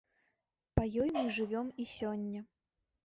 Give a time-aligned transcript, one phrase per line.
[0.79, 2.45] Па ёй мы жывём і сёння.